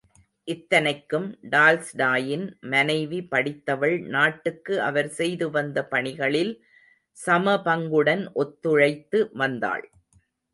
இத்தனைக்கும் 0.47 1.27
டால்ஸ்டாயின் 1.49 2.45
மனைவி 2.71 3.19
படித்தவள் 3.23 3.93
நாட்டுக்கு 4.07 4.81
அவர் 4.81 5.09
செய்து 5.09 5.47
வந்த 5.51 5.83
பணிகளில் 5.85 6.51
சமபங்குடன் 7.17 8.25
ஒத்துழைத்து 8.35 9.21
வந்தாள். 9.33 9.85